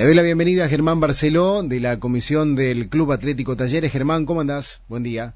[0.00, 3.92] Le doy la bienvenida a Germán Barceló de la Comisión del Club Atlético Talleres.
[3.92, 4.80] Germán, ¿cómo andás?
[4.88, 5.34] Buen día.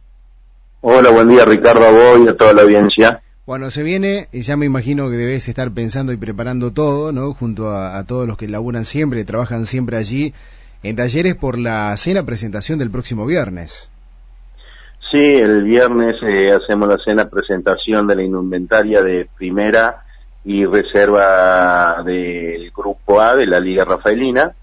[0.80, 3.20] Hola, buen día Ricardo, a vos y a toda la audiencia.
[3.44, 7.34] Bueno, se viene, y ya me imagino que debes estar pensando y preparando todo, ¿no?
[7.34, 10.32] Junto a, todos los que laburan siempre, trabajan siempre allí
[10.82, 13.90] en Talleres por la cena presentación del próximo viernes.
[15.12, 20.03] Sí, el viernes eh, hacemos la cena presentación de la indumentaria de primera
[20.44, 24.54] y reserva del Grupo A de la Liga Rafaelina,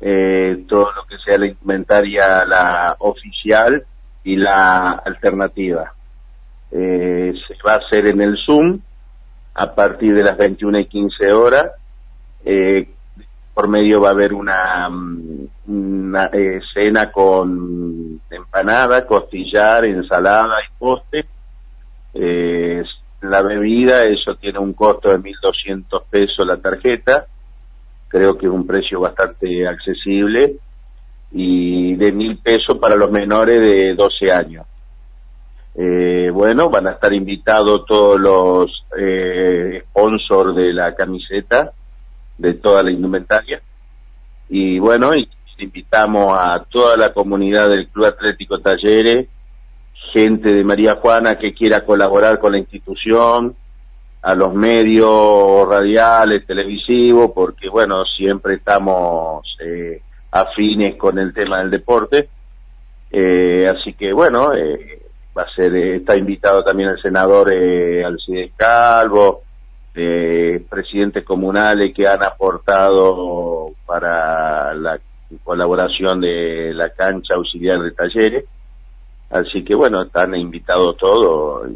[0.00, 3.84] eh, todo lo que sea la indumentaria, la oficial
[4.24, 5.92] y la alternativa.
[6.70, 8.80] Eh, se va a hacer en el Zoom
[9.54, 11.72] a partir de las 21 y 15 horas.
[12.44, 12.88] Eh,
[13.52, 14.88] por medio va a haber una,
[15.66, 16.30] una
[16.72, 21.26] cena con empanada, costillar, ensalada y postre.
[22.14, 22.82] Eh,
[23.20, 27.26] la bebida, eso tiene un costo de 1.200 pesos la tarjeta,
[28.08, 30.56] creo que es un precio bastante accesible,
[31.32, 34.66] y de 1.000 pesos para los menores de 12 años.
[35.74, 41.72] Eh, bueno, van a estar invitados todos los eh, sponsors de la camiseta,
[42.38, 43.60] de toda la indumentaria,
[44.48, 45.12] y bueno,
[45.58, 49.28] invitamos a toda la comunidad del Club Atlético Talleres,
[50.12, 53.56] gente de María Juana que quiera colaborar con la institución,
[54.22, 61.70] a los medios radiales, televisivos, porque bueno, siempre estamos eh, afines con el tema del
[61.70, 62.28] deporte.
[63.10, 65.02] Eh, así que bueno, eh,
[65.36, 69.42] va a ser, está invitado también el senador Alcides Calvo,
[70.68, 75.00] presidentes comunales que han aportado para la
[75.42, 78.44] colaboración de la cancha auxiliar de talleres
[79.30, 81.68] Así que bueno, están invitados todos.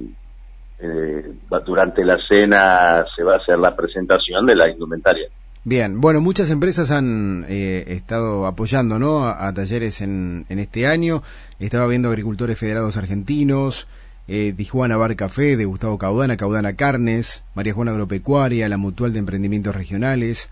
[0.79, 1.33] Eh,
[1.65, 5.29] durante la cena se va a hacer la presentación de la indumentaria.
[5.65, 9.29] Bien, bueno, muchas empresas han eh, estado apoyando ¿no?
[9.29, 11.23] a, talleres en, en, este año.
[11.61, 13.87] Estaba viendo agricultores federados argentinos,
[14.27, 19.21] eh, Tijuana Bar Café de Gustavo Caudana, Caudana Carnes, María Juana Agropecuaria, la Mutual de
[19.21, 20.51] Emprendimientos Regionales,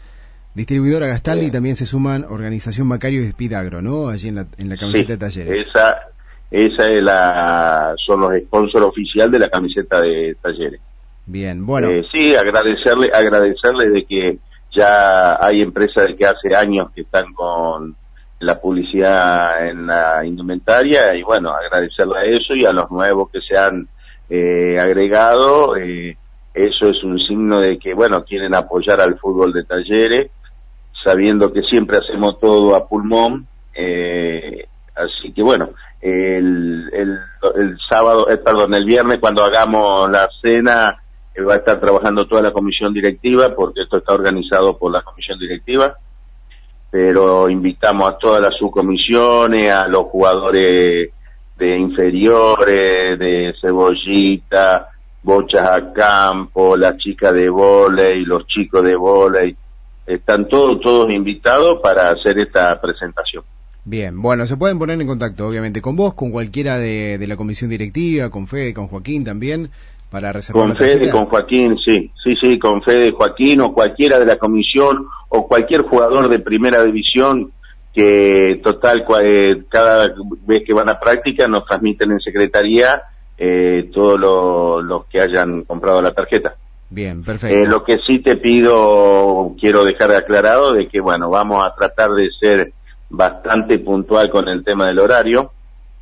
[0.54, 4.08] Distribuidora Gastaldi y también se suman Organización Macario y Espidagro, ¿no?
[4.08, 5.68] Allí en la, en la camiseta de talleres.
[5.68, 6.09] Esa,
[6.50, 10.80] esa es la, son los sponsors oficial de la camiseta de talleres.
[11.26, 11.88] Bien, bueno.
[11.88, 14.38] Eh, sí, agradecerle, agradecerle de que
[14.74, 17.94] ya hay empresas que hace años que están con
[18.40, 23.40] la publicidad en la indumentaria y bueno, agradecerle a eso y a los nuevos que
[23.40, 23.86] se han
[24.28, 25.76] eh, agregado.
[25.76, 26.16] Eh,
[26.54, 30.30] eso es un signo de que, bueno, quieren apoyar al fútbol de talleres,
[31.04, 33.46] sabiendo que siempre hacemos todo a pulmón.
[33.74, 34.66] Eh,
[34.96, 41.02] así que bueno, el, el, sábado, eh, perdón, el viernes cuando hagamos la cena
[41.34, 45.02] eh, va a estar trabajando toda la comisión directiva porque esto está organizado por la
[45.02, 45.94] comisión directiva,
[46.90, 51.10] pero invitamos a todas las subcomisiones, a los jugadores
[51.56, 54.88] de inferiores, de cebollita,
[55.22, 59.54] bochas a campo, las chicas de volei, los chicos de volei,
[60.06, 63.44] están todos, todos invitados para hacer esta presentación.
[63.84, 67.70] Bien, bueno, se pueden poner en contacto, obviamente, con vos, con cualquiera de, la comisión
[67.70, 69.70] directiva, con Fede, con Joaquín también,
[70.10, 70.66] para reservar.
[70.66, 75.06] Con Fede, con Joaquín, sí, sí, sí, con Fede, Joaquín o cualquiera de la comisión
[75.28, 77.52] o cualquier jugador de primera división
[77.94, 80.14] que total eh, cada
[80.46, 83.02] vez que van a práctica nos transmiten en secretaría
[83.36, 84.20] eh, todos
[84.84, 86.54] los que hayan comprado la tarjeta.
[86.90, 87.56] Bien, perfecto.
[87.56, 92.10] Eh, lo que sí te pido, quiero dejar aclarado de que bueno, vamos a tratar
[92.10, 92.72] de ser
[93.10, 95.52] bastante puntual con el tema del horario.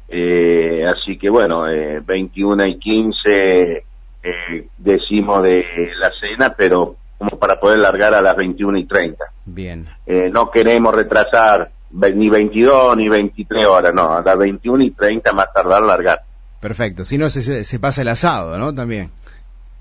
[0.08, 3.84] Eh, así que bueno, eh, 21 y 15
[4.22, 5.64] eh, decimos de
[5.98, 9.24] la cena, pero como para poder largar a las 21 y 30.
[9.46, 9.88] Bien.
[10.06, 15.32] Eh, no queremos retrasar ni 22 ni 23 horas, no, a las 21 y 30
[15.32, 16.22] más tardar largar.
[16.60, 18.74] Perfecto, si no se, se pasa el asado, ¿no?
[18.74, 19.10] También.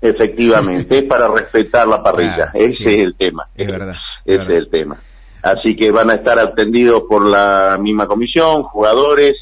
[0.00, 3.48] Efectivamente, es para respetar la parrilla, ese es el tema.
[3.54, 3.94] Es verdad.
[4.24, 4.96] Ese es el tema.
[5.42, 9.36] Así que van a estar atendidos por la misma comisión, jugadores,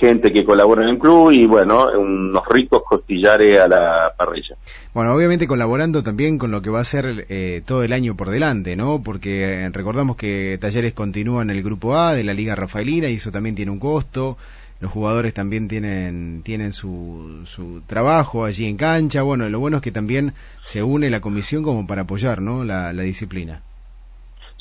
[0.00, 4.56] gente que colabora en el club y bueno, unos ricos costillares a la parrilla.
[4.94, 8.30] Bueno, obviamente colaborando también con lo que va a ser eh, todo el año por
[8.30, 9.02] delante, ¿no?
[9.02, 13.16] Porque eh, recordamos que Talleres continúa en el grupo A de la Liga Rafaelina y
[13.16, 14.38] eso también tiene un costo.
[14.80, 19.20] Los jugadores también tienen, tienen su, su trabajo allí en cancha.
[19.20, 20.32] Bueno, lo bueno es que también
[20.64, 22.64] se une la comisión como para apoyar, ¿no?
[22.64, 23.60] la disciplina.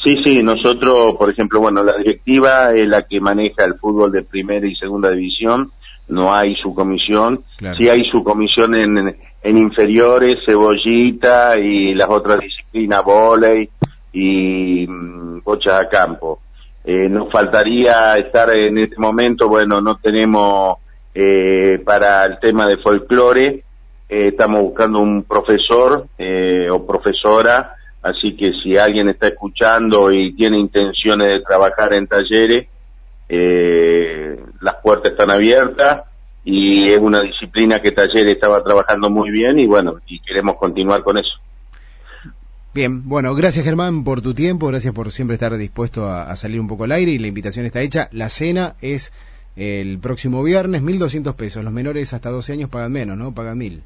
[0.04, 4.24] Sí, sí, nosotros, por ejemplo, bueno, la directiva es la que maneja el fútbol de
[4.24, 5.72] primera y segunda división,
[6.08, 7.44] no hay su comisión,
[7.78, 13.70] sí hay su comisión en, en inferiores, cebollita y las otras disciplinas, volei
[14.14, 16.40] y mm, bochas a campo.
[16.86, 20.78] Eh, nos faltaría estar en este momento, bueno, no tenemos
[21.14, 23.64] eh, para el tema de folclore,
[24.08, 26.08] estamos buscando un profesor
[26.72, 32.68] o profesora, así que si alguien está escuchando y tiene intenciones de trabajar en talleres,
[33.30, 36.04] las puertas están abiertas
[36.44, 41.04] y es una disciplina que Talleres estaba trabajando muy bien y bueno, y queremos continuar
[41.04, 41.34] con eso.
[42.74, 46.68] Bien, bueno, gracias Germán por tu tiempo, gracias por siempre estar dispuesto a, salir un
[46.68, 48.10] poco al aire y la invitación está hecha.
[48.12, 49.12] La cena es
[49.56, 51.64] el próximo viernes, 1.200 pesos.
[51.64, 53.34] Los menores hasta 12 años pagan menos, ¿no?
[53.34, 53.82] Pagan 1.000.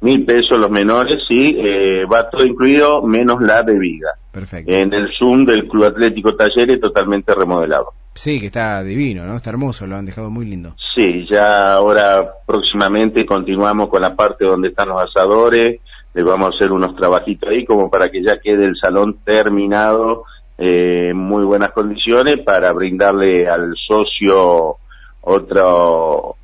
[0.00, 4.10] Mil pesos los menores, sí, eh, va todo incluido menos la bebida.
[4.30, 4.70] Perfecto.
[4.70, 7.92] En el Zoom del Club Atlético Talleres totalmente remodelado.
[8.14, 9.36] Sí, que está divino, ¿no?
[9.36, 10.74] Está hermoso, lo han dejado muy lindo.
[10.94, 15.80] Sí, ya ahora próximamente continuamos con la parte donde están los asadores,
[16.14, 20.24] le vamos a hacer unos trabajitos ahí como para que ya quede el salón terminado
[20.56, 24.76] eh, en muy buenas condiciones para brindarle al socio
[25.20, 26.36] otro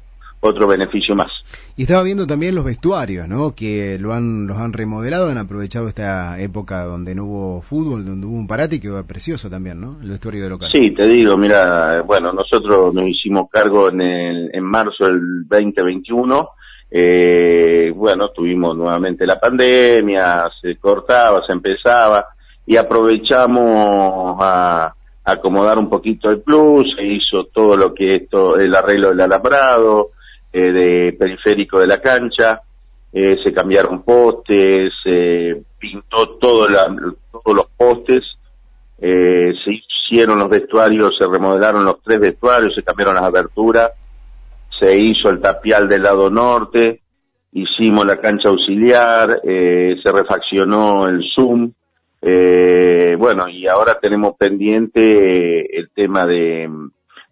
[0.42, 1.30] otro beneficio más.
[1.76, 3.54] Y estaba viendo también los vestuarios, ¿no?
[3.54, 8.26] Que lo han, los han remodelado, han aprovechado esta época donde no hubo fútbol, donde
[8.26, 9.98] hubo un parate y quedó precioso también, ¿no?
[10.02, 10.68] El vestuario de local.
[10.72, 16.48] Sí, te digo, mira, bueno, nosotros nos hicimos cargo en, el, en marzo del 2021
[16.94, 22.26] eh, bueno, tuvimos nuevamente la pandemia, se cortaba, se empezaba
[22.66, 28.74] y aprovechamos a, acomodar un poquito el plus, se hizo todo lo que esto, el
[28.74, 30.10] arreglo del alambrado,
[30.52, 32.60] eh, de periférico de la cancha,
[33.12, 36.66] eh, se cambiaron postes, se pintó todo
[37.30, 38.22] todos los postes,
[38.98, 43.90] eh, se hicieron los vestuarios, se remodelaron los tres vestuarios, se cambiaron las aberturas,
[44.78, 47.00] se hizo el tapial del lado norte,
[47.52, 51.72] hicimos la cancha auxiliar, eh, se refaccionó el Zoom,
[52.22, 56.70] eh, bueno, y ahora tenemos pendiente el tema de,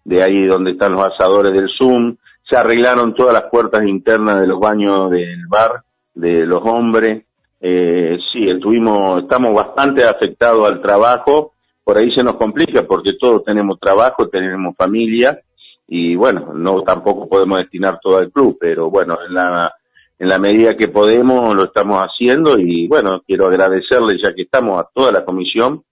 [0.04, 2.16] de ahí donde están los asadores del Zoom,
[2.50, 7.22] se arreglaron todas las puertas internas de los baños del bar, de los hombres,
[7.60, 11.52] eh, sí, estuvimos, estamos bastante afectados al trabajo,
[11.84, 15.40] por ahí se nos complica porque todos tenemos trabajo, tenemos familia,
[15.86, 19.72] y bueno, no tampoco podemos destinar todo al club, pero bueno, en la,
[20.18, 24.80] en la medida que podemos lo estamos haciendo y bueno, quiero agradecerle ya que estamos
[24.80, 25.84] a toda la comisión,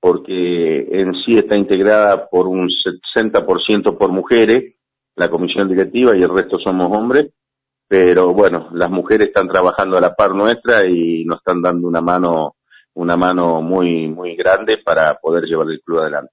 [0.00, 4.74] porque en sí está integrada por un 60% por mujeres,
[5.16, 7.30] la comisión directiva y el resto somos hombres,
[7.88, 12.00] pero bueno, las mujeres están trabajando a la par nuestra y nos están dando una
[12.00, 12.54] mano,
[12.94, 16.32] una mano muy, muy grande para poder llevar el club adelante.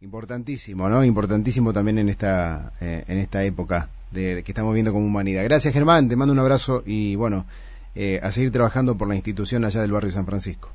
[0.00, 1.04] Importantísimo, ¿no?
[1.04, 5.44] Importantísimo también en esta, eh, en esta época de, que estamos viendo como humanidad.
[5.44, 6.08] Gracias, Germán.
[6.08, 7.46] Te mando un abrazo y, bueno,
[7.94, 10.70] eh, a seguir trabajando por la institución allá del barrio San Francisco.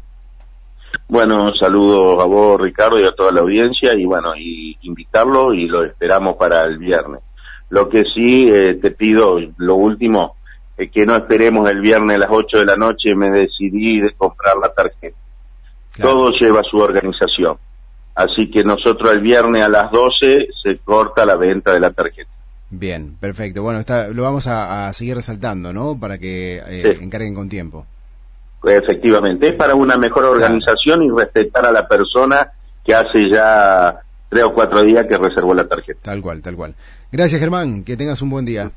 [1.07, 5.68] Bueno, saludos a vos, Ricardo, y a toda la audiencia, y bueno, y invitarlo y
[5.68, 7.21] lo esperamos para el viernes.
[7.71, 10.35] Lo que sí eh, te pido, lo último,
[10.77, 14.13] es que no esperemos el viernes a las 8 de la noche me decidí de
[14.13, 15.18] comprar la tarjeta.
[16.00, 17.57] Todo lleva su organización.
[18.13, 22.29] Así que nosotros el viernes a las 12 se corta la venta de la tarjeta.
[22.69, 23.63] Bien, perfecto.
[23.63, 25.97] Bueno, está, lo vamos a, seguir resaltando, ¿no?
[25.97, 27.85] Para que eh, encarguen con tiempo.
[28.63, 32.51] Efectivamente, es para una mejor organización y respetar a la persona
[32.83, 34.01] que hace ya
[34.31, 36.00] tres o cuatro días que reservó la tarjeta.
[36.04, 36.73] Tal cual, tal cual.
[37.11, 37.83] Gracias, Germán.
[37.83, 38.71] Que tengas un buen día.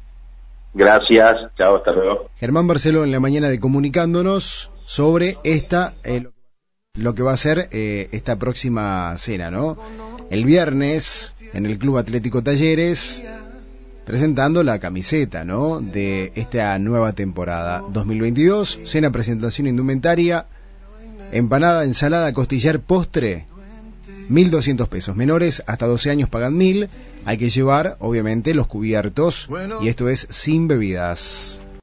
[0.74, 1.36] Gracias.
[1.56, 2.28] Chao, hasta luego.
[2.36, 5.94] Germán Barceló en la mañana de comunicándonos sobre esta...
[6.02, 6.26] Eh,
[6.96, 9.76] lo que va a ser eh, esta próxima cena, ¿no?
[10.30, 13.22] El viernes en el Club Atlético Talleres
[14.04, 15.80] presentando la camiseta, ¿no?
[15.80, 20.46] De esta nueva temporada 2022, cena presentación indumentaria,
[21.32, 23.46] empanada, ensalada, costillar, postre,
[24.30, 25.16] 1.200 pesos.
[25.16, 26.88] Menores hasta 12 años pagan 1.000.
[27.24, 29.48] Hay que llevar, obviamente, los cubiertos
[29.82, 31.63] y esto es sin bebidas.